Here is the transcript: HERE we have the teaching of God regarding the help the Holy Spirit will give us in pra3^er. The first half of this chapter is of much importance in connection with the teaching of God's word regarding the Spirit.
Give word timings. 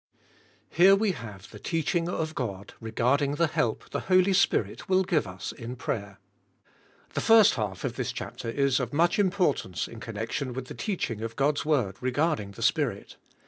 HERE 0.71 0.95
we 0.95 1.11
have 1.11 1.51
the 1.51 1.59
teaching 1.59 2.09
of 2.09 2.33
God 2.33 2.73
regarding 2.81 3.35
the 3.35 3.45
help 3.45 3.91
the 3.91 3.99
Holy 4.09 4.33
Spirit 4.33 4.89
will 4.89 5.03
give 5.03 5.27
us 5.27 5.51
in 5.51 5.75
pra3^er. 5.75 6.17
The 7.13 7.21
first 7.21 7.53
half 7.53 7.83
of 7.83 7.97
this 7.97 8.11
chapter 8.11 8.49
is 8.49 8.79
of 8.79 8.93
much 8.93 9.19
importance 9.19 9.87
in 9.87 9.99
connection 9.99 10.53
with 10.53 10.65
the 10.65 10.73
teaching 10.73 11.21
of 11.21 11.35
God's 11.35 11.65
word 11.65 11.97
regarding 12.01 12.53
the 12.53 12.63
Spirit. 12.63 13.17